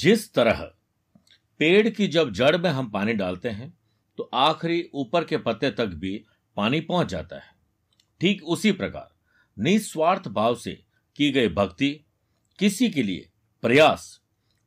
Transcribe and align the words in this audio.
जिस 0.00 0.32
तरह 0.34 0.60
पेड़ 1.60 1.88
की 1.88 2.06
जब 2.08 2.32
जड़ 2.32 2.56
में 2.56 2.68
हम 2.70 2.90
पानी 2.90 3.12
डालते 3.14 3.48
हैं 3.50 3.72
तो 4.18 4.28
आखिरी 4.34 4.82
ऊपर 4.94 5.24
के 5.24 5.36
पत्ते 5.38 5.70
तक 5.70 5.86
भी 5.96 6.12
पानी 6.56 6.80
पहुँच 6.82 7.08
जाता 7.08 7.36
है। 7.36 7.52
ठीक 8.20 8.42
उसी 8.44 8.72
प्रकार, 8.72 9.08
निस्वार्थ 9.56 10.28
भाव 10.28 10.54
से 10.56 10.72
की 11.18 11.30
गई 11.30 11.48
भक्ति 11.50 11.90
किसी 12.58 12.88
के 12.90 13.02
लिए 13.02 13.28
प्रयास 13.62 14.08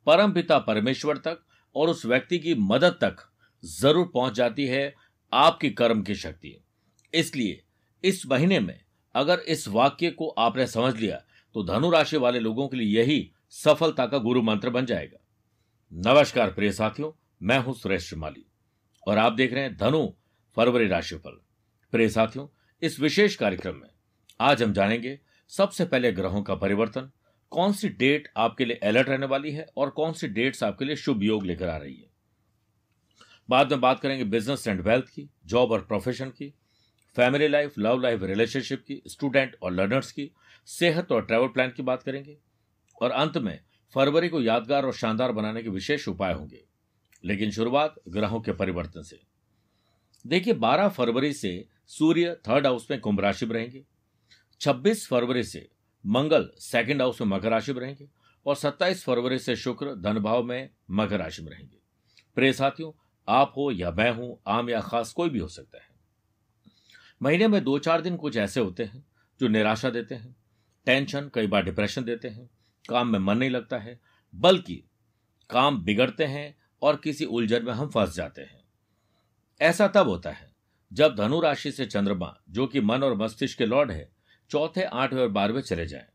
परम 0.08 0.32
पिता 0.32 0.58
परमेश्वर 0.62 1.18
तक 1.18 1.40
और 1.76 1.90
उस 1.90 2.06
व्यक्ति 2.06 2.40
की 2.40 2.56
मदद 2.56 2.98
तक 3.02 3.26
ज़रूर 3.64 4.10
पहुँच 4.14 4.34
जाती 4.34 4.66
है, 4.68 4.94
आपकी 5.34 5.70
कर्म 5.72 6.02
की 6.02 6.16
शक्ति। 6.16 6.56
इसलिए 7.14 7.62
इस 8.04 8.26
महीने 8.28 8.60
में 8.60 8.80
अगर 9.16 9.40
इस 9.48 9.68
वाक्य 9.70 10.10
को 10.12 10.28
आपने 10.30 10.68
समझ 10.68 10.96
लिया 10.96 11.22
तो 11.56 11.64
धनु 11.66 11.90
राशि 11.92 12.18
वाले 12.18 12.40
लोगों 12.40 12.68
के 12.68 12.78
लिए 12.78 13.00
यही 13.00 13.30
सफलता 13.54 14.06
का 14.08 14.18
गुरु 14.20 14.42
मंत्र 14.42 14.70
बन 14.70 14.86
जाएगा। 14.86 15.18
नमस्कार 15.96 16.52
प्रिय 16.52 16.72
साथियों, 16.72 17.12
मैं 17.42 17.58
हूँ 17.58 17.74
सुरेश 17.74 18.08
श्रीमाली 18.08 18.46
और 19.04 19.18
आप 19.18 19.34
देख 19.34 19.52
रहे 19.54 19.64
हैं 19.64 19.76
धनु 19.78 20.06
फरवरी 20.58 20.88
राशिफल। 20.88 21.38
प्रिय 21.94 22.08
साथियों, 22.10 22.48
इस 22.82 23.00
विशेष 23.00 23.36
कार्यक्रम 23.36 23.76
में 23.76 23.90
आज 24.40 24.64
हम 24.64 24.72
जानेंगे 24.74 25.18
सबसे 25.52 25.86
पहले 25.86 26.12
ग्रहों 26.12 26.42
का 26.44 26.56
परिवर्तन, 26.56 27.12
कौन 27.52 27.74
सी 27.74 27.90
डेट 27.90 28.28
आपके 28.38 28.66
लिए 28.66 28.80
अलर्ट 28.84 29.10
रहने 29.10 29.26
वाली 29.26 29.52
है 29.52 29.66
और 29.78 29.90
कौन 29.90 30.14
सी 30.14 30.28
डेट्स 30.28 30.64
आपके 30.64 30.86
लिए 30.86 30.96
शुभ 30.96 31.24
योग 31.24 31.46
लेकर 31.46 31.70
आ 31.70 31.76
रही 31.78 31.96
है। 31.96 32.10
बाद 33.50 33.72
में 33.72 33.82
बात 33.82 34.00
करेंगे 34.00 34.24
बिज़नेस 34.26 34.68
एंड 34.68 34.82
वेल्थ 34.82 35.10
की 35.10 35.30
जॉब 35.46 35.72
और 35.72 35.82
प्रोफेशन 35.82 36.30
की 36.30 36.54
family 37.16 37.48
life 37.48 37.78
love 37.80 38.02
life 38.02 38.24
relationship 38.24 38.84
की 38.88 39.02
स्टूडेंट 39.08 39.56
और 39.62 39.72
लर्नर्स 39.72 40.12
की, 40.12 40.30
सेहत 40.68 41.12
और 41.12 41.26
ट्रैवल 41.26 41.48
प्लान 41.50 41.72
की 41.72 41.84
बात 41.84 42.04
करेंगे 42.04 42.38
और 43.02 43.12
अंत 43.12 43.38
में 43.38 43.60
फरवरी 43.94 44.30
को 44.30 44.42
यादगार 44.42 44.86
और 44.86 44.94
शानदार 44.94 45.32
बनाने 45.32 45.64
के 45.64 45.70
विशेष 45.70 46.08
उपाय 46.08 46.34
होंगे। 46.34 46.66
लेकिन 47.26 47.52
शुरुआत 47.52 47.96
ग्रहों 48.08 48.42
के 48.42 48.52
परिवर्तन 48.54 49.02
से। 49.02 49.22
देखिए 50.28 50.54
12 50.54 50.90
फरवरी 50.90 51.34
से 51.34 51.68
सूर्य 51.88 52.38
थर्ड 52.48 52.68
हाउस 52.68 52.92
में 52.92 53.00
कुंभ 53.00 53.20
राशि 53.20 53.46
में 53.46 53.54
रहेंगे। 53.54 53.86
26 54.62 55.08
फरवरी 55.08 55.44
से 55.44 55.70
मंगल 56.06 56.52
सेकंड 56.60 57.02
हाउस 57.02 57.22
में 57.22 57.28
मकर 57.28 57.50
राशि 57.50 57.74
में 57.74 57.82
रहेंगे 57.82 58.10
और 58.46 58.56
27 58.56 59.04
फरवरी 59.04 59.40
से 59.40 59.56
शुक्र 59.56 59.96
धन 59.96 60.20
भाव 60.20 60.44
में 60.44 60.70
मकर 60.92 61.20
राशि 61.20 61.42
में 61.42 61.52
रहेंगे। 61.52 61.78
प्रिय 62.36 62.54
साथियों, 62.54 62.92
आप 63.28 63.54
हो 63.58 63.72
या 63.72 63.92
मैं 63.92 64.12
हूँ, 64.12 64.42
आम 64.48 64.70
या 64.70 64.82
खास, 64.82 65.14
कोई 65.14 65.30
भी 65.30 65.40
हो 65.40 65.48
सकता 65.48 65.78
है। 65.78 65.90
महीने 67.22 67.48
में 67.48 67.64
दो 67.64 67.80
चार 67.80 68.02
दिन 68.02 68.18
कुछ 68.18 68.38
ऐसे 68.38 68.60
होते 68.60 68.84
हैं 68.84 69.06
जो 69.40 69.48
निराशा 69.48 69.90
देते 69.90 70.16
हैं, 70.16 70.36
टेंशन, 70.86 71.32
कई 71.34 71.48
बार 71.48 71.64
डिप्रेशन 71.64 72.04
देते 72.04 72.28
हैं 72.28 72.50
काम 72.90 73.08
में 73.08 73.20
मन 73.20 73.38
नहीं 73.38 73.50
लगता 73.50 73.78
है, 73.78 74.00
बल्कि 74.34 74.84
काम 75.50 75.84
बिगड़ते 75.84 76.26
हैं 76.26 76.56
और 76.82 76.96
किसी 76.96 77.26
उलझन 77.26 77.66
में 77.66 77.74
हम 77.74 77.90
फंस 77.90 78.16
जाते 78.16 78.42
हैं। 78.42 78.64
ऐसा 79.62 79.88
तब 79.88 80.08
होता 80.08 80.32
है 80.32 80.52
जब 80.92 81.16
धनु 81.16 81.40
राशि 81.42 81.72
से 81.72 81.86
चंद्रमा, 81.86 82.36
जो 82.50 82.68
कि 82.68 82.82
मन 82.82 83.04
और 83.04 83.16
मस्तिष्क 83.18 83.58
के 83.58 83.66
लॉर्ड 83.66 83.92
है, 83.92 84.10
चौथे, 84.52 84.84
आठवें 84.84 85.22
और 85.22 85.28
बारहवें 85.28 85.62
चले 85.62 85.86
जाएँ। 85.86 86.06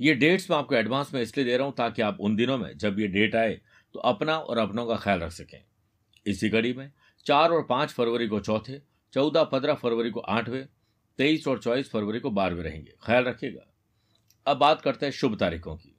ये 0.00 0.14
डेट्स 0.14 0.50
मैं 0.50 0.56
आपको 0.58 0.74
एडवांस 0.74 1.12
में 1.14 1.20
इसलिए 1.22 1.46
दे 1.46 1.56
रहा 1.56 1.66
हूँ 1.66 1.74
ताकि 1.74 2.02
आप 2.02 2.20
उन 2.20 2.36
दिनों 2.36 2.58
में 2.58 2.76
जब 2.78 2.98
ये 3.00 3.06
डेट 3.08 3.34
आए 3.36 3.60
तो 3.94 4.00
अपना 4.00 4.38
और 4.38 4.58
अपनों 4.58 4.86
का 4.86 4.96
ख्याल 4.96 5.20
रख 5.20 5.32
सकें। 5.32 5.60
इसी 6.26 6.50
कड़ी 6.50 6.72
में 6.72 6.90
चार 7.26 7.50
और 7.50 7.66
पाँच 7.66 7.90
फरवरी 7.90 8.28
को 8.28 8.40
चौथे, 8.40 8.80
चौदह, 9.12 9.44
पंद्रह 9.44 9.74
फरवरी 9.74 10.10
को 10.10 10.20
आठवें, 10.20 10.66
तेईस 11.18 11.46
और 11.48 11.58
चौबीस 11.58 11.90
फरवरी 11.90 12.20
को 12.20 12.30
बारहवें 12.30 12.62
रहेंगे। 12.62 12.94
ख्याल 13.02 13.24
रखिएगा। 13.24 13.73
अब 14.46 14.56
बात 14.56 14.82
करते 14.82 15.06
हैं 15.06 15.10
शुभ 15.12 15.36
तारीखों 15.36 15.76
की। 15.76 15.96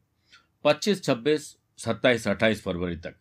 पच्चीस, 0.63 1.03
छब्बीस, 1.03 1.57
सत्ताईस, 1.77 2.27
अट्ठाईस 2.27 2.63
फरवरी 2.63 2.95
तक। 2.95 3.15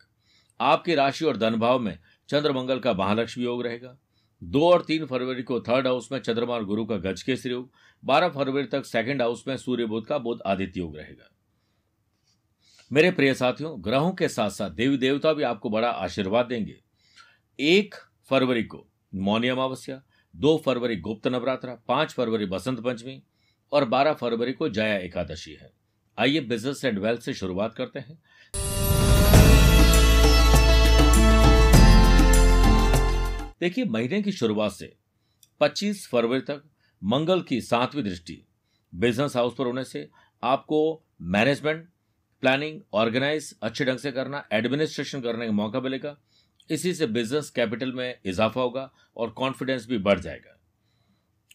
आपकी 0.59 0.95
राशि 0.95 1.25
और 1.25 1.37
धन 1.37 1.55
भाव 1.55 1.79
में 1.79 1.99
चंद्रमंगल 2.29 2.79
का 2.79 2.93
महालक्ष्मी 2.93 3.43
योग 3.43 3.63
रहेगा। 3.63 3.97
दो 4.43 4.71
और 4.71 4.81
तीन 4.81 5.05
फरवरी 5.05 5.43
को 5.43 5.61
थर्ड 5.61 5.87
हाउस 5.87 6.11
में 6.11 6.19
चंद्रमा 6.19 6.53
और 6.53 6.65
गुरु 6.65 6.85
का 6.85 6.97
गज 6.97 7.23
केसरी 7.23 7.51
योग। 7.51 7.71
बारह 8.05 8.29
फरवरी 8.29 8.63
तक 8.63 8.85
सेकंड 8.85 9.21
हाउस 9.21 9.47
में 9.47 9.57
सूर्य 9.57 9.85
बुद्ध 9.85 10.07
का 10.07 10.17
बुद्ध 10.17 10.41
आदित्य 10.45 10.79
योग 10.79 10.97
रहेगा। 10.97 11.29
मेरे 12.91 13.11
प्रिय 13.11 13.33
साथियों, 13.33 13.83
ग्रहों 13.83 14.11
के 14.11 14.27
साथ 14.27 14.49
साथ 14.49 14.69
देवी 14.69 14.97
देवता 14.97 15.33
भी 15.33 15.43
आपको 15.43 15.69
बड़ा 15.69 15.89
आशीर्वाद 15.89 16.45
देंगे। 16.45 16.79
एक 17.59 17.95
फरवरी 18.29 18.63
को 18.63 18.87
मौनी 19.15 19.47
अमावस्या, 19.47 20.03
दो 20.35 20.57
फरवरी 20.65 20.95
गुप्त 20.95 21.27
नवरात्रा, 21.27 21.75
पाँच 21.87 22.13
फरवरी 22.13 22.45
बसंत 22.45 22.79
पंचमी 22.79 23.23
और 23.71 23.85
बारह 23.85 24.13
फरवरी 24.13 24.53
को 24.53 24.69
जया 24.69 24.97
एकादशी 24.97 25.53
है। 25.53 25.71
आइए 26.17 26.39
बिज़नेस 26.39 26.85
एंड 26.85 26.99
वेल्थ 26.99 27.21
से 27.21 27.33
शुरुआत 27.33 27.75
करते 27.75 27.99
हैं। 27.99 28.17
देखिए, 33.59 33.85
महीने 33.85 34.21
की 34.21 34.31
शुरुआत 34.31 34.71
से 34.71 34.93
25 35.61 36.07
फरवरी 36.07 36.39
तक 36.39 36.63
मंगल 37.03 37.41
की 37.41 37.61
सातवीं 37.61 38.03
दृष्टि 38.03 38.45
बिज़नेस 38.95 39.35
हाउस 39.35 39.55
पर 39.57 39.65
होने 39.65 39.83
से 39.83 40.09
आपको 40.43 41.03
मैनेजमेंट 41.21 41.87
प्लानिंग 42.41 42.81
ऑर्गेनाइज 42.93 43.55
अच्छे 43.63 43.85
ढंग 43.85 43.97
से 43.97 44.11
करना 44.11 44.43
एडमिनिस्ट्रेशन 44.53 45.21
करने 45.21 45.45
का 45.45 45.51
मौका 45.51 45.79
मिलेगा। 45.79 46.17
इसी 46.69 46.93
से 46.93 47.07
बिज़नेस 47.07 47.49
कैपिटल 47.49 47.93
में 47.93 48.19
इजाफा 48.25 48.61
होगा 48.61 48.91
और 49.17 49.29
कॉन्फिडेंस 49.29 49.87
भी 49.87 49.97
बढ़ 49.97 50.19
जाएगा। 50.19 50.54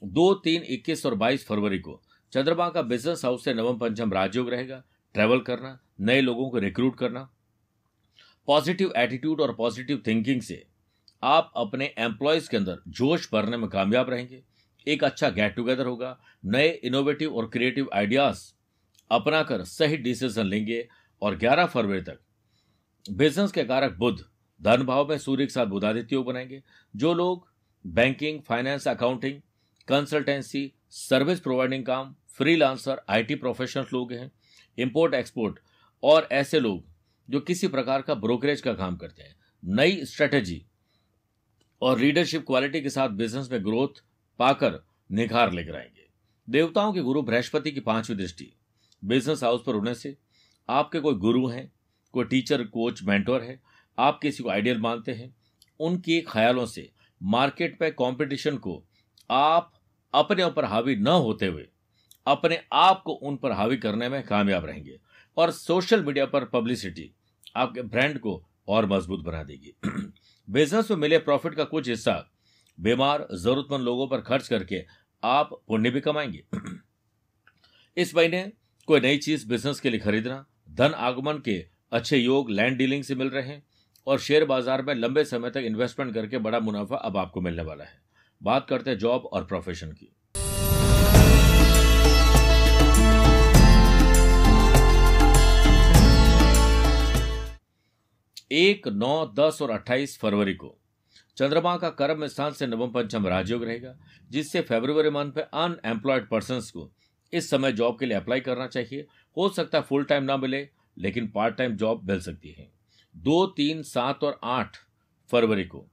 दो, 0.05 0.35
तीन, 0.35 0.63
इक्कीस 0.63 1.07
और 1.07 1.15
बाईस 1.15 1.47
फरवरी 1.47 1.79
को 1.79 2.03
चंद्रमा 2.33 2.69
का 2.69 2.83
बिज़नेस 2.83 3.25
हाउस 3.25 3.45
से 3.45 3.55
नवम 3.55 3.79
पंचम 3.79 4.13
राजयोग 4.13 4.51
रहेगा। 4.51 4.85
ट्रैवल 5.15 5.41
करना, 5.41 5.81
नए 6.01 6.21
लोगों 6.21 6.51
को 6.51 6.59
रिक्रूट 6.59 6.99
करना। 6.99 7.31
पॉजिटिव 8.47 8.93
एटीट्यूड 8.97 9.41
और 9.41 9.55
पॉजिटिव 9.55 10.03
थिंकिंग 10.07 10.43
से 10.43 10.67
आप 11.23 11.53
अपने 11.57 11.95
एम्प्लॉयज़ 11.99 12.51
के 12.51 12.57
अंदर 12.57 12.79
जोश 12.89 13.29
भरने 13.33 13.57
में 13.57 13.71
कामयाब 13.71 14.11
रहेंगे। 14.11 14.43
एक 14.89 15.05
अच्छा 15.05 15.31
गेट 15.31 15.55
टुगेदर 15.55 15.87
होगा। 15.87 16.21
नए 16.45 16.69
इनोवेटिव 16.69 17.37
और 17.37 17.49
क्रिएटिव 17.49 17.91
आइडियाज़ 17.95 18.53
अपनाकर 19.11 19.65
सही 19.65 19.97
डिसीज़न 19.97 20.47
लेंगे 20.47 20.89
और 21.23 21.37
11 21.37 21.67
फरवरी 21.67 22.01
तक 22.01 22.19
बिज़नेस 23.11 23.53
के 23.53 23.65
कारक 23.65 23.97
बुद्ध 23.97 24.25
धन 24.63 24.83
भाव 24.83 25.09
में 25.09 25.19
सूर्य 25.19 25.47
के 25.47 25.53
साथ 25.53 25.67
बुधादित्य 25.67 26.17
योग 26.17 26.27
बनाएँगे। 26.27 26.63
जो 26.97 27.15
लोग 27.15 27.49
banking 27.87 28.43
finance 28.43 28.89
accounting 28.89 29.41
consultancy 29.91 30.73
service 30.91 31.41
providing 31.41 31.85
काम 31.85 32.15
फ्रीलांसर 32.29 33.01
आईटी 33.09 33.35
प्रोफेशनल 33.35 33.85
लोग 33.93 34.13
हैं 34.13 34.31
इंपोर्ट 34.79 35.15
एक्सपोर्ट 35.15 35.59
और 36.03 36.29
ऐसे 36.33 36.61
लोग 36.61 36.85
जो 37.29 37.41
किसी 37.41 37.69
प्रकार 37.69 38.03
का 38.03 38.15
ब्रोकरेज 38.15 38.61
का 38.61 38.75
काम 38.75 38.97
करते 38.97 39.23
हैं। 39.23 39.35
नई 39.65 40.05
स्ट्रेटेजी 40.05 40.67
और 41.83 41.99
लीडरशिप 41.99 42.47
क्वालिटी 42.47 42.81
के 42.81 42.91
साथ 42.91 43.09
बिज़नेस 43.09 43.51
में 43.53 43.65
ग्रोथ 43.65 44.03
पाकर 44.39 44.79
निखार 45.13 45.53
लेकर 45.53 45.77
आएँगे। 45.77 46.07
देवताओं 46.49 46.93
के 46.93 47.01
गुरु 47.01 47.23
बृहस्पति 47.23 47.71
की 47.71 47.81
पांचवी 47.81 48.17
दृष्टि 48.17 48.53
बिज़नेस 49.05 49.43
हाउस 49.43 49.63
पर 49.67 49.75
होने 49.75 49.95
से 49.95 50.17
आपके 50.69 51.01
कोई 51.01 51.15
गुरु 51.15 51.47
हैं, 51.47 51.73
कोई 52.13 52.25
टीचर 52.25 52.65
कोच 52.65 53.03
मेंटोर 53.03 53.43
है, 53.43 53.61
आप 53.99 54.19
किसी 54.23 54.43
को 54.43 54.49
आइडियल 54.49 54.79
मानते 54.79 55.13
हैं, 55.13 55.35
उनके 55.81 56.21
ख्यालों 56.21 56.67
से 56.67 56.91
मार्केट 57.23 57.79
पे 57.79 57.91
कंपटीशन 57.91 58.57
को 58.57 58.85
आप 59.31 59.73
अपने 60.15 60.45
ऊपर 60.45 60.65
हावी 60.65 60.97
न 60.97 61.09
होते 61.09 61.47
हुए 61.47 61.67
अपने 62.27 62.61
आप 62.73 63.03
को 63.03 63.13
उन 63.13 63.37
पर 63.37 63.53
हावी 63.53 63.77
करने 63.77 64.09
में 64.09 64.23
कामयाब 64.23 64.65
रहेंगे 64.65 64.99
और 65.37 65.51
सोशल 65.51 66.05
मीडिया 66.05 66.27
पर 66.27 66.45
पब्लिसिटी 66.45 67.11
आपके 67.57 67.83
ब्रांड 67.83 68.19
को 68.19 68.43
और 68.69 68.87
मज़बूत 68.87 69.21
बना 69.21 69.43
देगी। 69.43 69.75
बिज़नेस 70.51 70.91
में 70.91 70.99
मिले 70.99 71.19
प्रॉफिट 71.19 71.55
का 71.55 71.65
कुछ 71.65 71.89
हिस्सा 71.89 72.15
बीमार, 72.79 73.27
जरूरतमंद 73.33 73.85
लोगों 73.85 74.09
पर 74.09 74.21
खर्च 74.21 74.49
करके 74.49 74.85
आप 75.23 75.51
पुण्य 75.69 75.91
भी 75.91 76.01
कमाएँगे। 76.01 76.45
इस 77.97 78.15
महीने 78.17 78.53
कोई 78.87 79.01
नई 79.01 79.17
चीज़ 79.17 79.49
बिज़नेस 79.49 79.81
के 79.81 79.91
लिए 79.91 80.01
खरीदना, 80.01 80.45
धन 80.71 80.95
आगमन 80.95 81.39
के 81.39 81.65
अच्छे 81.93 82.17
योग, 82.17 82.51
लैंड 82.51 82.77
डीलिंग 82.79 83.05
से 83.05 83.15
मिल 83.15 83.31
रहे 83.31 83.43
हैं 83.43 83.63
और 84.07 84.19
शेयर 84.19 84.45
बाज़ार 84.45 84.83
में 84.83 84.95
लंबे 84.95 85.25
समय 85.25 85.51
तक 85.51 85.63
इन्वेस्टमेंट 85.65 86.15
करके 86.15 86.39
बड़ा 86.39 86.61
मुनाफा 86.61 86.97
अब 86.97 87.17
आपको 87.17 87.41
मिलने 87.41 87.63
वाला 87.63 87.85
है। 87.85 88.10
बात 88.43 88.67
करते 88.69 88.91
हैं 88.91 88.99
जॉब 88.99 89.25
और 89.33 89.45
प्रोफेशन 89.45 89.93
की। 89.93 90.17
एक, 98.53 98.89
नौ, 98.89 99.27
दस 99.27 99.59
और 99.63 99.71
अट्ठाईस 99.71 100.19
फरवरी 100.19 100.55
को। 100.55 100.77
चंद्रमा 101.37 101.77
का 101.77 101.91
कर्म 101.91 102.27
स्थान 102.27 102.53
से 102.53 102.67
नवम 102.67 102.91
पंचम 102.91 103.27
राजयोग 103.27 103.65
रहेगा, 103.65 103.99
जिससे 104.31 104.61
फेब्रुवरी 104.61 105.11
मंथ 105.11 105.33
में 105.37 105.45
अनएम्प्लॉयड 105.45 106.29
पर्सन 106.29 106.61
को 106.61 106.93
इस 107.33 107.51
समय 107.51 107.73
जॉब 107.73 107.99
के 107.99 108.07
लिए 108.07 108.17
अप्लाई 108.17 108.41
करना 108.41 108.67
चाहिए। 108.67 109.07
हो 109.37 109.49
सकता 109.49 109.79
है 109.79 109.85
फुल 109.85 110.05
टाइम 110.05 110.25
ना 110.25 110.37
मिले, 110.37 110.69
लेकिन 110.99 111.29
पार्ट 111.29 111.57
टाइम 111.57 111.77
जॉब 111.77 112.11
मिल 112.11 112.21
सकती 112.21 112.49
है। 112.49 112.73
दो, 113.17 113.47
तीन, 113.47 113.83
सात 113.83 114.25
और 114.25 114.41
आठ 114.45 114.77
फरवरी 115.31 115.65
को। 115.65 115.87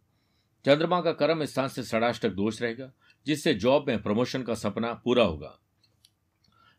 चंद्रमा 0.67 0.99
का 1.01 1.11
कर्म 1.11 1.43
स्थान 1.45 1.67
से 1.67 1.83
षडाष्टक 1.83 2.29
दोष 2.29 2.61
रहेगा, 2.61 2.91
जिससे 3.25 3.53
जॉब 3.53 3.85
में 3.87 4.01
प्रमोशन 4.03 4.41
का 4.43 4.53
सपना 4.53 4.91
पूरा 4.93 5.23
होगा। 5.23 5.59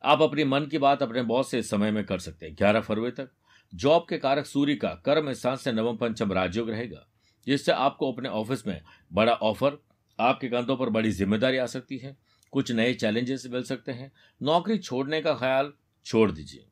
आप 0.04 0.22
अपनी 0.22 0.44
मन 0.44 0.66
की 0.66 0.78
बात 0.78 1.02
अपने 1.02 1.22
बॉस 1.22 1.50
से 1.50 1.62
समय 1.62 1.90
में 1.90 2.04
कर 2.04 2.18
सकते 2.18 2.46
हैं। 2.46 2.54
ग्यारह 2.54 2.80
फरवरी 2.80 3.10
तक। 3.10 3.30
जॉब 3.72 4.06
के 4.08 4.18
कारक 4.18 4.46
सूर्य 4.46 4.74
का 4.74 4.88
कर्म 5.04 5.32
स्थान 5.32 5.56
से 5.56 5.72
नवम 5.72 5.96
पंचम 5.96 6.32
राजयोग 6.32 6.70
रहेगा, 6.70 7.06
जिससे 7.46 7.72
आपको 7.72 8.12
अपने 8.12 8.28
ऑफ़िस 8.28 8.66
में 8.66 8.80
बड़ा 9.12 9.32
ऑफ़र, 9.32 9.78
आपके 10.18 10.48
कंधों 10.48 10.76
पर 10.76 10.90
बड़ी 10.90 11.10
ज़िम्मेदारी 11.10 11.56
आ 11.56 11.66
सकती 11.66 11.98
है। 11.98 12.16
कुछ 12.52 12.72
नए 12.72 12.92
चैलेंजेस 12.94 13.46
मिल 13.46 13.62
सकते 13.62 13.92
हैं। 13.92 14.12
नौकरी 14.40 14.78
छोड़ने 14.78 15.20
का 15.22 15.34
ख्याल 15.34 15.72
छोड़ 16.06 16.30
दीजिए। 16.30 16.66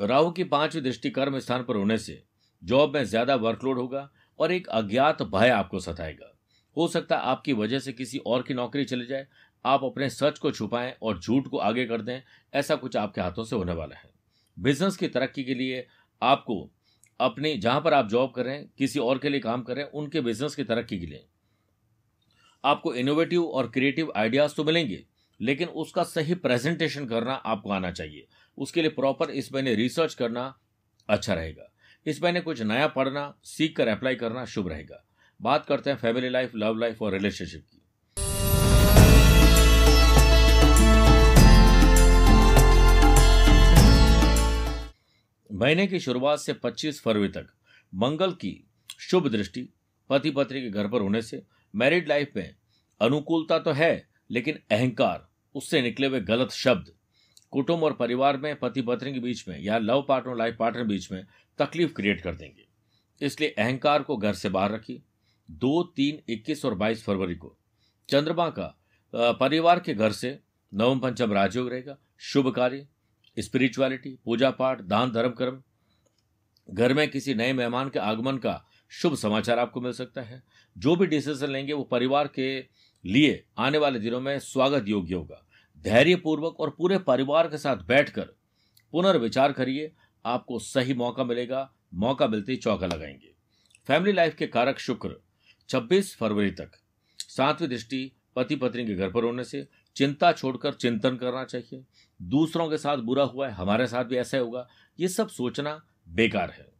राहु 0.00 0.30
की 0.30 0.44
पांचवी 0.44 0.80
दृष्टि 0.80 1.10
कर्म 1.10 1.38
स्थान 1.38 1.64
पर 1.64 1.76
होने 1.76 1.98
से 1.98 2.22
जॉब 2.62 2.94
में 2.94 3.04
ज़्यादा 3.04 3.34
वर्कलोड 3.36 3.78
होगा 3.78 4.08
और 4.38 4.52
एक 4.52 4.68
अज्ञात 4.68 5.22
भय 5.22 5.48
आपको 5.48 5.80
सताएगा। 5.80 6.36
हो 6.76 6.88
सकता 6.88 7.16
है 7.16 7.22
आपकी 7.22 7.52
वजह 7.52 7.78
से 7.78 7.92
किसी 7.92 8.18
और 8.18 8.42
की 8.42 8.54
नौकरी 8.54 8.84
चली 8.84 9.06
जाए। 9.06 9.26
आप 9.64 9.84
अपने 9.84 10.10
सच 10.10 10.38
को 10.38 10.50
छुपाएँ 10.50 10.94
और 11.02 11.20
झूठ 11.20 11.48
को 11.48 11.58
आगे 11.58 11.86
कर 11.86 12.02
दें, 12.02 12.22
ऐसा 12.54 12.76
कुछ 12.76 12.96
आपके 12.96 13.20
हाथों 13.20 13.44
से 13.44 13.56
होने 13.56 13.72
वाला 13.72 13.96
है। 13.96 14.10
बिज़नेस 14.58 14.96
की 14.96 15.08
तरक्की 15.08 15.44
के 15.44 15.54
लिए 15.54 15.86
आपको 16.22 16.70
अपने, 17.20 17.56
जहाँ 17.56 17.80
पर 17.80 17.94
आप 17.94 18.08
जॉब 18.08 18.30
कर 18.30 18.68
किसी 18.78 18.98
और 18.98 19.18
के 19.18 19.28
लिए 19.28 19.40
काम 19.40 19.62
कर 19.62 19.82
उनके 19.82 20.20
बिज़नेस 20.20 20.54
की 20.54 20.64
तरक्की 20.64 20.98
के 20.98 21.06
लिए। 21.06 21.26
आपको 22.64 22.94
इनोवेटिव 22.94 23.44
और 23.44 23.70
क्रिएटिव 23.70 24.12
आइडियाज़ 24.16 24.54
तो 24.54 24.64
मिलेंगे, 24.64 25.04
लेकिन 25.40 25.68
उसका 25.68 26.02
सही 26.02 26.34
प्रेजेंटेशन 26.34 27.06
करना 27.06 27.34
आपको 27.34 27.70
आना 27.70 27.90
चाहिए। 27.90 28.26
उसके 28.58 28.82
लिए 28.82 28.90
प्रॉपर 28.90 29.30
इस 29.30 29.52
महीने 29.52 29.74
रिसर्च 29.74 30.14
करना 30.14 30.58
अच्छा 31.08 31.34
रहेगा। 31.34 31.73
इस 32.06 32.22
महीने 32.22 32.40
कुछ 32.40 32.62
नया 32.62 32.86
पढ़ना 32.86 33.38
सीख 33.44 33.76
कर 33.76 33.88
अप्लाई 33.88 34.14
करना 34.14 34.44
शुभ 34.44 34.68
रहेगा। 34.68 35.04
बात 35.42 35.66
करते 35.66 35.90
हैं 35.90 35.96
फैमिली 35.96 36.28
लाइफ 36.28 36.52
लव 36.54 36.78
लाइफ 36.78 37.02
और 37.02 37.12
रिलेशनशिप 37.12 37.66
की। 37.72 37.80
महीने 45.54 45.86
की 45.86 46.00
शुरुआत 46.00 46.38
से 46.38 46.52
25 46.52 47.00
फरवरी 47.02 47.28
तक, 47.28 47.46
मंगल 47.94 48.32
की 48.32 48.68
शुभ 49.00 49.28
दृष्टि, 49.28 49.68
पति 50.10 50.30
पत्नी 50.30 50.60
के 50.60 50.70
घर 50.70 50.88
पर 50.88 51.00
होने 51.00 51.22
से 51.22 51.42
मैरिड 51.74 52.08
लाइफ 52.08 52.32
में 52.36 52.56
अनुकूलता 53.00 53.58
तो 53.58 53.72
है, 53.72 54.08
लेकिन 54.30 54.58
अहंकार, 54.70 55.28
उससे 55.54 55.82
निकले 55.82 56.06
हुए 56.06 56.20
गलत 56.20 56.50
शब्द 56.50 56.92
कुटुंब 57.54 57.82
और 57.84 57.92
परिवार 57.92 58.36
में 58.36 58.54
पति 58.56 58.82
पत्नी 58.82 59.12
के 59.12 59.20
बीच 59.20 59.46
में 59.48 59.58
या 59.60 59.78
लव 59.78 60.04
पार्टनर 60.08 60.36
लाइफ 60.36 60.56
पार्टनर 60.56 60.84
बीच 60.84 61.10
में 61.12 61.24
तकलीफ़ 61.58 61.92
क्रिएट 61.92 62.20
कर 62.20 62.34
देंगे। 62.34 62.64
इसलिए 63.20 63.54
अहंकार 63.58 64.02
को 64.02 64.16
घर 64.16 64.34
से 64.34 64.48
बाहर 64.48 64.72
रखिए। 64.72 65.02
दो, 65.50 65.82
तीन, 65.82 66.18
इक्कीस 66.28 66.64
और 66.64 66.74
बाईस 66.74 67.04
फरवरी 67.04 67.34
को 67.34 67.56
चंद्रमा 68.08 68.48
का 68.50 68.66
परिवार 69.14 69.80
के 69.80 69.94
घर 69.94 70.12
से 70.12 70.38
नवम 70.72 71.00
पंचम 71.00 71.32
राजयोग 71.32 71.68
रहेगा। 71.70 71.96
शुभ 72.22 72.50
कार्य 72.54 72.86
स्पिरिचुअलिटी 73.36 74.18
पूजा 74.24 74.50
पाठ, 74.50 74.80
दान, 74.80 75.12
धर्म 75.12 75.30
कर्म। 75.30 75.62
घर 76.70 76.94
में 76.94 77.08
किसी 77.10 77.34
नए 77.34 77.52
मेहमान 77.52 77.88
के 77.88 77.98
आगमन 77.98 78.38
का 78.38 78.60
शुभ 78.92 79.14
समाचार 79.14 79.58
आपको 79.58 79.80
मिल 79.80 79.92
सकता 79.92 80.22
है। 80.22 80.42
जो 80.78 80.96
भी 80.96 81.06
डिसीज़न 81.06 81.50
लेंगे 81.50 81.72
वो 81.72 81.82
परिवार 81.84 82.28
के 82.28 82.60
लिए 83.04 83.44
आने 83.58 83.78
वाले 83.78 83.98
दिनों 83.98 84.20
में 84.20 84.38
स्वागत 84.40 84.88
योग्य 84.88 85.14
होगा। 85.14 85.46
धैर्यपूर्वक 85.84 86.60
और 86.60 86.70
पूरे 86.70 86.98
परिवार 86.98 87.48
के 87.48 87.58
साथ 87.58 87.76
बैठकर 87.76 88.34
पुनर्विचार 88.92 89.52
करिए। 89.52 89.92
आपको 90.24 90.58
सही 90.58 90.94
मौका 90.94 91.24
मिलेगा। 91.24 91.70
मौका 91.94 92.26
मिलते 92.26 92.52
ही 92.52 92.58
चौका 92.58 92.86
लगाएँगे। 92.86 93.32
फैमिली 93.86 94.12
लाइफ 94.12 94.34
के 94.34 94.46
कारक 94.46 94.78
शुक्र 94.78 95.16
26 95.68 96.16
फरवरी 96.16 96.50
तक। 96.50 96.70
सातवीं 97.18 97.68
दृष्टि 97.68 98.12
पति 98.36 98.56
पत्नी 98.56 98.86
के 98.86 98.94
घर 98.94 99.10
पर 99.10 99.24
होने 99.24 99.44
से 99.44 99.66
चिंता 99.96 100.32
छोड़कर 100.32 100.74
चिंतन 100.74 101.16
करना 101.16 101.44
चाहिए। 101.44 101.84
दूसरों 102.22 102.68
के 102.70 102.78
साथ 102.78 102.98
बुरा 102.98 103.24
हुआ 103.24 103.48
है, 103.48 103.54
हमारे 103.54 103.86
साथ 103.86 104.04
भी 104.04 104.16
ऐसा 104.16 104.38
होगा। 104.38 104.68
ये 104.98 105.08
सब 105.08 105.28
सोचना 105.28 105.80
बेकार 106.08 106.50
है। 106.50 106.72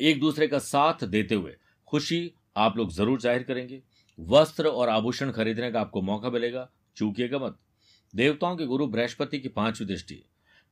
एक 0.00 0.20
दूसरे 0.20 0.48
का 0.48 0.58
साथ 0.58 1.04
देते 1.04 1.34
हुए 1.34 1.56
खुशी 1.86 2.34
आप 2.56 2.76
लोग 2.76 2.90
ज़रूर 2.92 3.20
ज़ाहिर 3.20 3.42
करेंगे। 3.42 3.82
वस्त्र 4.20 4.66
और 4.66 4.88
आभूषण 4.88 5.30
खरीदने 5.30 5.70
का 5.72 5.80
आपको 5.80 6.02
मौका 6.02 6.30
मिलेगा। 6.30 6.70
चूकिएगा 6.96 7.38
मत। 7.38 7.58
देवताओं 8.14 8.56
के 8.56 8.66
गुरु 8.66 8.86
बृहस्पति 8.86 9.38
की 9.38 9.48
पांचवी 9.48 9.86
दृष्टि 9.86 10.24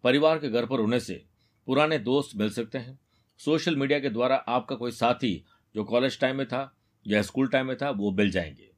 परिवार 0.05 0.39
के 0.39 0.49
घर 0.49 0.67
पर 0.67 0.81
होने 0.81 1.01
से 1.01 1.25
पुराने 1.67 1.99
दोस्त 1.99 2.37
मिल 2.37 2.51
सकते 2.51 2.79
हैं। 2.79 2.99
सोशल 3.39 3.77
मीडिया 3.77 4.01
के 4.01 4.11
द्वारा 4.11 4.37
आपका 4.37 4.77
कोई 4.77 4.91
साथी 4.91 5.45
जो 5.75 5.85
कॉलेज 5.85 6.21
टाइम 6.21 6.37
में 6.37 6.47
था 6.47 6.77
या 7.07 7.23
स्कूल 7.23 7.49
टाइम 7.49 7.67
में 7.67 7.77
था, 7.77 7.91
वो 7.91 8.11
मिल 8.11 8.31
जाएँगे। 8.31 8.71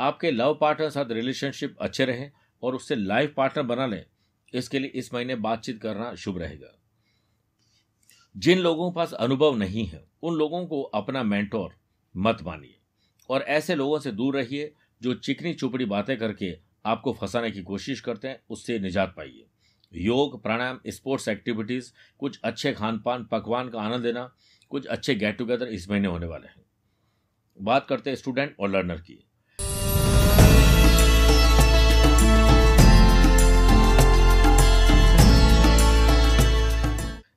आपके 0.00 0.30
लव 0.30 0.58
पार्टनर 0.60 0.90
साथ 0.90 1.04
रिलेशनशिप 1.10 1.76
अच्छे 1.80 2.04
रहें 2.04 2.32
और 2.62 2.74
उससे 2.74 2.96
लाइफ 2.96 3.34
पार्टनर 3.36 3.64
बना 3.64 3.86
लें। 3.86 4.06
इसके 4.54 4.78
लिए 4.78 4.90
इस 4.94 5.14
महीने 5.14 5.34
बातचीत 5.34 5.82
करना 5.82 6.14
शुभ 6.14 6.38
रहेगा। 6.38 6.78
जिन 8.36 8.58
लोगों 8.58 8.90
के 8.90 8.94
पास 8.94 9.12
अनुभव 9.12 9.56
नहीं 9.56 9.86
है, 9.86 10.04
उन 10.22 10.34
लोगों 10.34 10.66
को 10.66 10.82
अपना 10.82 11.22
मेंटोर 11.22 11.74
मत 12.16 12.38
मानिए 12.42 12.78
और 13.30 13.42
ऐसे 13.42 13.74
लोगों 13.74 13.98
से 13.98 14.12
दूर 14.12 14.36
रहिए 14.36 14.74
जो 15.02 15.14
चिकनी 15.14 15.54
चुपड़ी 15.54 15.84
बातें 15.84 16.18
करके 16.18 16.73
आपको 16.84 17.12
फंसाने 17.12 17.50
की 17.50 17.62
कोशिश 17.62 18.00
करते 18.00 18.28
हैं, 18.28 18.40
उससे 18.50 18.78
निजात 18.78 19.14
पाइए। 19.16 19.46
योग, 19.94 20.42
प्राणायाम, 20.42 20.80
स्पोर्ट्स 20.86 21.28
एक्टिविटीज़, 21.28 21.92
कुछ 22.18 22.40
अच्छे 22.44 22.72
खान 22.72 22.98
पान 22.98 23.24
पकवान 23.24 23.68
का 23.68 23.80
आनंद 23.80 24.04
लेना, 24.04 24.34
कुछ 24.70 24.86
अच्छे 24.86 25.14
गेट 25.14 25.38
टुगेदर 25.38 25.66
इस 25.66 25.90
महीने 25.90 26.08
होने 26.08 26.26
वाले 26.26 26.46
हैं। 26.46 26.62
बात 27.60 27.86
करते 27.88 28.10
हैं 28.10 28.16
स्टूडेंट 28.16 28.56
और 28.60 28.70
लर्नर 28.70 29.00
की। 29.00 29.26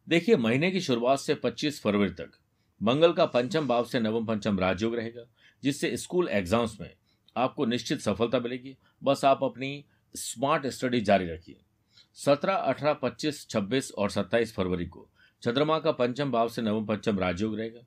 देखिए, 0.10 0.36
महीने 0.36 0.72
की 0.72 0.82
शुरुआत 0.82 1.20
से 1.20 1.36
25 1.36 1.82
फरवरी 1.82 2.10
तक, 2.10 2.32
मंगल 2.82 3.14
का 3.14 3.26
पंचम 3.26 3.68
भाव 3.68 3.86
से 3.86 4.00
नवम 4.00 4.26
पंचम 4.26 4.60
राजयोग 4.60 4.96
रहेगा, 4.96 5.24
जिससे 5.64 5.98
स्कूल 5.98 6.28
एग्ज़ाम्स 6.28 6.82
में 6.82 6.94
आपको 7.36 7.66
निश्चित 7.66 8.00
सफलता 8.00 8.40
मिलेगी। 8.40 8.78
बस 9.02 9.26
आप 9.26 9.44
अपनी 9.44 9.84
स्मार्ट 10.16 10.68
स्टडी 10.68 11.02
जारी 11.02 11.26
रखिए। 11.26 11.60
सत्रह, 12.18 12.54
अठारह, 12.54 12.94
पच्चीस, 12.94 13.46
छब्बीस 13.50 13.92
और 13.92 14.10
सत्ताईस 14.10 14.54
फरवरी 14.56 14.86
को 14.88 15.08
चंद्रमा 15.44 15.78
का 15.80 15.92
पंचम 15.94 16.32
भाव 16.32 16.50
से 16.50 16.62
नवम 16.62 16.86
पंचम 16.86 17.20
राजयोग 17.20 17.58
रहेगा, 17.58 17.82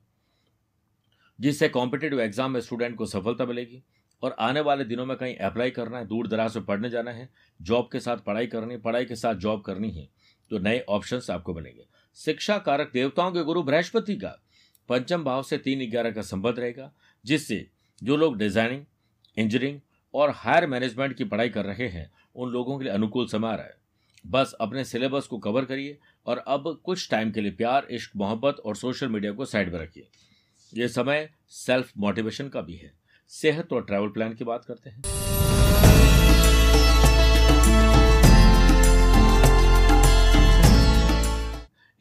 जिससे 1.39 1.69
कॉम्पिटेटिव 1.69 2.21
एग्ज़ाम 2.21 2.51
में 2.51 2.59
स्टूडेंट 2.61 2.95
को 2.97 3.05
सफलता 3.07 3.45
मिलेगी 3.45 3.81
और 4.23 4.35
आने 4.39 4.59
वाले 4.61 4.83
दिनों 4.85 5.05
में 5.05 5.15
कहीं 5.17 5.35
अप्लाई 5.37 5.71
करना 5.71 5.97
है, 5.97 6.05
दूर 6.05 6.27
दराज 6.27 6.55
में 6.57 6.65
पढ़ने 6.65 6.89
जाना 6.89 7.11
है, 7.11 7.29
जॉब 7.59 7.89
के 7.91 7.99
साथ 7.99 8.17
पढ़ाई 8.17 8.47
करनी 8.47 8.73
है 8.73 8.81
पढ़ाई 8.81 9.05
के 9.05 9.15
साथ 9.15 9.35
जॉब 9.37 9.61
करनी 9.61 9.91
है 9.91 10.07
तो 10.51 10.59
नए 10.59 10.79
ऑप्शंस 10.89 11.29
आपको 11.31 11.53
मिलेंगे। 11.53 11.85
शिक्षा 12.17 12.57
कारक 12.59 12.91
देवताओं 12.93 13.31
के 13.31 13.43
गुरु 13.43 13.63
बृहस्पति 13.63 14.15
का 14.15 14.37
पंचम 14.89 15.23
भाव 15.23 15.43
से 15.43 15.57
तीन 15.59 15.89
ग्यारह 15.89 16.11
का 16.11 16.21
संबंध 16.23 16.59
रहेगा, 16.59 16.91
जिससे 17.25 17.67
जो 18.01 18.17
लोग 18.17 18.37
डिज़ाइनिंग 18.37 18.85
इंजीनियरिंग 19.37 19.79
और 20.13 20.29
हायर 20.29 20.67
मैनेजमेंट 20.67 21.15
की 21.15 21.23
पढ़ाई 21.23 21.49
कर 21.49 21.65
रहे 21.65 21.87
हैं, 21.87 22.11
उन 22.35 22.49
लोगों 22.49 22.77
के 22.77 22.83
लिए 22.83 22.93
अनुकूल 22.93 23.27
समय 23.27 23.47
आ 23.47 23.55
रहा 23.55 23.65
है। 23.65 23.75
बस 24.27 24.53
अपने 24.61 24.83
सिलेबस 24.85 25.27
को 25.27 25.37
कवर 25.37 25.65
करिए 25.65 25.97
और 26.25 26.37
अब 26.37 26.81
कुछ 26.83 27.09
टाइम 27.09 27.31
के 27.31 27.41
लिए 27.41 27.51
प्यार, 27.51 27.87
इश्क, 27.91 28.11
मोहब्बत 28.15 28.55
और 28.65 28.75
सोशल 28.75 29.09
मीडिया 29.09 29.31
को 29.31 29.45
साइड 29.45 29.73
में 29.73 29.79
रखिए। 29.79 30.07
ये 30.73 30.87
समय 30.87 31.29
सेल्फ 31.49 31.91
मोटिवेशन 31.97 32.49
का 32.49 32.61
भी 32.61 32.75
है। 32.75 32.93
सेहत 33.27 33.73
और 33.73 33.85
ट्रैवल 33.85 34.07
प्लान 34.07 34.33
की 34.33 34.43
बात 34.43 34.65
करते 34.65 34.89
हैं। 34.89 35.01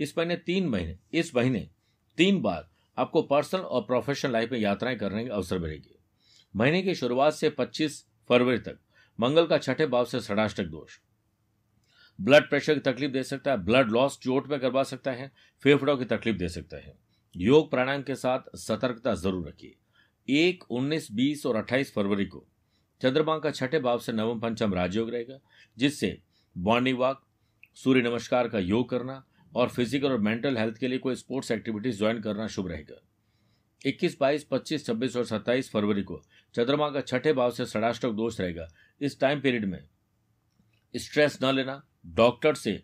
इस 0.01 0.19
महीने 0.19 0.37
तीन 0.37 0.69
महीने, 0.69 0.97
इस 1.13 1.37
महीने 1.37 1.69
तीन 2.17 2.41
बार 2.43 2.69
आपको 2.99 3.23
पर्सनल 3.23 3.61
और 3.61 3.83
प्रोफेशनल 3.83 4.33
लाइफ 4.33 4.53
में 4.53 4.59
यात्राएँ 4.59 4.97
करने 4.97 5.25
का 5.25 5.35
अवसर 5.35 5.59
मिलेगी। 5.59 6.00
महीने 6.57 6.83
की 6.83 6.95
शुरुआत 6.95 7.33
से 7.33 7.51
25 7.51 8.07
फरवरी 8.29 8.59
तक। 8.59 8.79
मंगल 9.21 9.47
का 9.47 9.59
छठे 9.59 9.87
भाव 9.87 10.05
से 10.05 10.21
षडाष्टक 10.21 10.65
दोष। 10.65 10.99
ब्लड 12.21 12.49
प्रेशर 12.49 12.75
की 12.75 12.81
तकलीफ़ 12.81 13.13
दे 13.13 13.23
सकता 13.23 13.51
है, 13.51 13.57
ब्लड 13.57 13.91
लॉस 13.91 14.19
चोट 14.19 14.49
में 14.49 14.61
करवा 14.61 14.83
सकता 14.83 15.11
है, 15.11 15.33
फेफड़ों 15.63 15.97
की 15.97 16.05
तकलीफ़ 16.05 16.37
दे 16.37 16.49
सकता 16.49 16.77
है। 16.77 16.99
योग 17.37 17.71
प्राणायाम 17.71 18.03
के 18.03 18.15
साथ 18.15 18.57
सतर्कता 18.57 19.15
ज़रूर 19.15 19.49
रखिए। 19.49 19.77
एक, 20.29 20.65
उन्नीस, 20.71 21.09
बीस 21.13 21.47
और 21.47 21.57
अट्ठाईस 21.57 21.93
फरवरी 21.95 22.25
को 22.25 22.47
चंद्रमा 23.01 23.39
का 23.39 23.51
छठे 23.51 23.79
भाव 23.79 23.99
से 23.99 24.13
नवम 24.13 24.41
पंचम 24.41 24.75
राजयोग 24.75 25.11
रहेगा, 25.11 25.39
जिससे 25.79 26.23
बॉन्डिंग 26.59 26.99
वॉक, 26.99 27.23
सूर्य 27.75 28.03
नमस्कार 28.03 28.49
का 28.49 28.59
योग 28.59 28.89
करना 28.91 29.25
और 29.57 29.69
फ़िज़िकल 29.69 30.13
और 30.13 30.19
मेंटल 30.19 30.57
हेल्थ 30.57 30.79
के 30.79 30.89
लिए 30.89 30.99
कोई 30.99 31.15
स्पोर्ट्स 31.15 31.51
एक्टिविटीज़ 31.51 31.99
ज्वाइन 31.99 32.21
करना 32.21 32.47
शुभ 32.47 32.69
रहेगा। 32.69 33.03
21, 33.85 34.17
22, 34.21 34.45
25, 34.45 34.85
26 34.87 35.17
और 35.17 35.25
27 35.25 35.71
फरवरी 35.71 36.03
को। 36.03 36.21
चंद्रमा 36.55 36.89
का 36.91 37.01
छठे 37.01 37.33
भाव 37.33 37.51
से 37.51 37.67
षडाष्टक 37.67 38.11
दोष 38.13 38.41
रहेगा। 38.41 38.67
इस 39.01 39.19
टाइम 39.21 39.41
पीरियड 39.41 39.65
में 39.65 39.83
स्ट्रेस 40.95 41.39
न 41.43 41.55
लेना। 41.55 41.83
डॉक्टर 42.07 42.55
से 42.55 42.83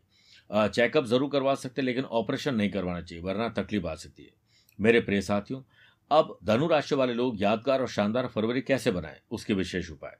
चेकअप 0.51 1.05
ज़रूर 1.05 1.31
करवा 1.31 1.55
सकते 1.55 1.83
लेकिन 1.83 2.05
ऑपरेशन 2.05 2.55
नहीं 2.55 2.71
करवाना 2.71 3.01
चाहिए 3.01 3.25
वरना 3.25 3.49
तकलीफ़ 3.53 3.87
आ 3.87 3.95
सकती 3.95 4.23
है। 4.23 4.31
मेरे 4.79 5.01
प्रिय 5.01 5.21
साथियों 5.23 5.63
अब 6.11 6.37
धनु 6.45 6.67
राशि 6.69 6.95
वाले 6.95 7.15
लोग 7.15 7.43
यादगार 7.43 7.81
और 7.81 7.89
शानदार 7.89 8.27
फरवरी 8.27 8.61
कैसे 8.63 8.91
बनाएँ? 8.91 9.21
उसके 9.31 9.55
विशेष 9.55 9.91
उपाय। 9.91 10.17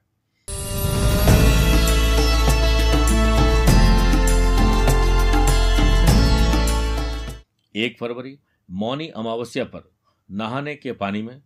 एक 7.75 7.97
फरवरी 7.99 8.37
मौनी 8.69 9.07
अमावस्या 9.09 9.63
पर। 9.65 9.91
नहाने 10.31 10.75
के 10.75 10.93
पानी 10.93 11.21
में 11.21 11.41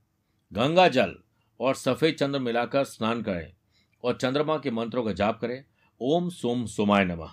गंगा 0.54 0.88
जल 0.88 1.16
और 1.60 1.76
सफ़ेद 1.76 2.16
चंद्र 2.16 2.40
मिलाकर 2.40 2.84
स्नान 2.84 3.22
करें 3.22 3.54
और 4.04 4.18
चंद्रमा 4.18 4.58
के 4.58 4.72
मंत्रों 4.72 5.04
का 5.04 5.14
जाप 5.14 5.40
करें। 5.40 5.64
ओम 6.02 6.30
सोम 6.30 6.66
सोमाय 6.66 7.06
नमः। 7.06 7.32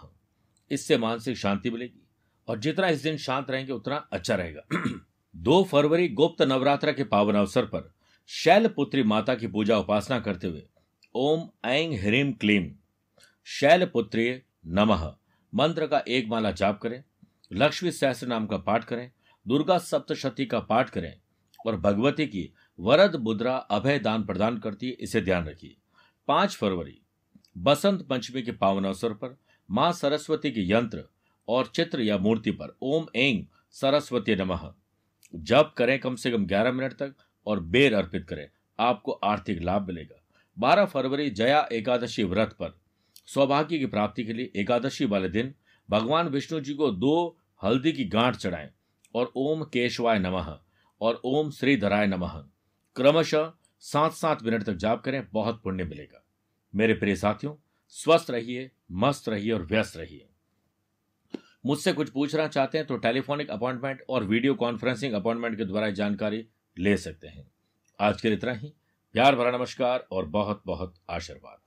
इससे 0.71 0.99
मानसिक 0.99 1.37
शांति 1.37 1.71
मिलेगी 1.71 2.09
और 2.49 2.59
जितना 2.59 2.88
इस 2.88 3.02
दिन 3.02 3.17
शांत 3.17 3.50
रहेंगे, 3.50 3.73
उतना 3.73 3.97
अच्छा 3.97 4.35
रहेगा। 4.35 4.62
दो 5.37 5.64
फरवरी, 5.64 6.09
गुप्त 6.09 6.43
नवरात्र 6.43 6.93
के 6.93 7.05
पावन 7.05 7.35
अवसर 7.35 7.64
पर 7.64 7.95
शैलपुत्री 8.26 9.02
माता 9.02 9.35
की 9.35 9.47
पूजा 9.47 9.78
उपासना 9.78 10.21
करते 10.21 10.47
हुए 10.47 10.62
ओम 11.14 11.49
ऐंग 11.64 11.95
ह्रीम 11.95 12.33
क्लीम। 12.33 12.75
शैलपुत्री 13.45 14.43
नमः। 14.67 15.17
मंत्र 15.55 15.87
का 15.87 16.05
एक 16.09 16.28
माला 16.28 16.50
जाप 16.50 16.81
करें। 16.81 17.05
लक्ष्मी 17.52 17.93
सहस्त्र 17.93 18.26
नाम 18.26 18.47
का 18.47 18.59
पाठ 18.59 18.85
करें। 18.85 19.12
दुर्गा 19.49 19.78
सप्तशती 19.78 20.47
का 20.47 20.61
पाठ 20.61 20.90
करें। 20.90 21.21
और 21.69 21.77
भगवती 21.77 22.27
की 22.27 22.55
वरद 22.81 23.17
मुद्रा 23.17 23.57
अभय 23.57 23.99
दान 23.99 24.25
प्रदान 24.25 24.59
करती 24.59 24.87
है, 24.87 24.93
इसे 24.93 25.21
ध्यान 25.21 25.47
रखिए। 25.47 25.77
पाँच 26.29 26.57
फरवरी, 26.57 27.01
बसंत 27.59 28.03
पंचमी 28.03 28.43
के 28.43 28.53
पावन 28.53 28.85
अवसर 28.85 29.13
पर 29.13 29.37
माँ 29.71 29.93
सरस्वती 29.93 30.51
के 30.51 30.71
यंत्र 30.71 31.05
और 31.49 31.67
चित्र 31.67 32.01
या 32.01 32.19
मूर्ति 32.19 32.51
पर 32.51 32.77
ओम 32.83 33.07
एंग 33.17 33.45
सरस्वती 33.71 34.37
नमः। 34.37 34.73
जप 35.35 35.75
करें 35.77 35.99
कम 35.99 36.15
से 36.15 36.31
कम 36.31 36.47
11 36.47 36.73
मिनट 36.73 36.93
तक 36.93 37.15
और 37.47 37.61
बेर 37.61 37.95
अर्पित 37.95 38.25
करें, 38.25 38.49
आपको 38.79 39.13
आर्थिक 39.13 39.63
लाभ 39.63 39.87
मिलेगा। 39.87 40.23
12 40.59 40.85
फरवरी, 40.85 41.31
जया 41.31 41.69
एकादशी 41.73 42.25
व्रत 42.25 42.53
पर। 42.53 42.79
सौभाग्य 43.27 43.79
की 43.79 43.87
प्राप्ति 43.87 44.25
के 44.25 44.33
लिए 44.33 44.53
एकादशी 44.57 45.05
वाले 45.05 45.29
दिन 45.29 45.55
भगवान 45.91 46.29
विष्णु 46.29 46.61
जी 46.61 46.75
को 46.75 46.91
दो 46.91 47.39
हल्दी 47.63 47.93
की 47.93 48.05
गांठ 48.05 48.37
चढ़ाएँ 48.37 48.71
और 49.15 49.33
ओम 49.37 49.65
केशवाय 49.65 50.19
नमः। 50.19 50.59
और 51.00 51.21
ओम 51.25 51.50
श्रीधराय 51.50 52.07
नमः। 52.07 52.38
क्रमशः 52.97 53.52
सात 53.81 54.12
सात 54.12 54.43
मिनट 54.43 54.62
तक 54.62 54.75
जाप 54.75 55.02
करें, 55.05 55.26
बहुत 55.33 55.62
पुण्य 55.62 55.85
मिलेगा। 55.85 56.25
मेरे 56.75 56.95
प्रिय 56.95 57.17
साथियों, 57.17 57.55
स्वस्थ 57.88 58.31
रहिए, 58.31 58.71
मस्त 58.93 59.28
रहिए 59.28 59.52
और 59.52 59.62
व्यस्त 59.62 59.97
रहिए। 59.97 60.28
मुझसे 61.67 61.93
कुछ 61.93 62.11
पूछना 62.11 62.47
चाहते 62.49 62.78
हैं 62.78 62.87
तो 62.87 62.97
टेलीफोनिक 62.97 63.50
अपॉइंटमेंट 63.50 64.02
और 64.09 64.25
वीडियो 64.25 64.55
कॉन्फ्रेंसिंग 64.55 65.14
अपॉइंटमेंट 65.14 65.57
के 65.57 65.64
द्वारा 65.64 65.90
जानकारी 65.90 66.47
ले 66.78 66.97
सकते 66.97 67.28
हैं। 67.28 67.50
आज 68.00 68.21
के 68.21 68.28
लिए 68.28 68.37
इतना 68.37 68.52
ही। 68.52 68.73
प्यार 69.12 69.37
भरा 69.37 69.50
नमस्कार 69.50 70.07
और 70.12 70.25
बहुत 70.26 70.62
बहुत 70.67 70.95
आशीर्वाद। 71.11 71.59